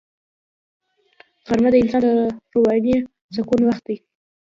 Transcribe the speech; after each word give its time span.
غرمه 1.45 1.69
د 1.73 1.75
انسان 1.81 2.01
د 2.03 2.07
رواني 2.53 2.95
سکون 3.35 3.61
وخت 3.63 3.83
دی 3.87 3.95